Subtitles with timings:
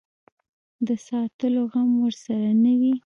[0.87, 2.93] د ساتلو غم ورسره نه وي.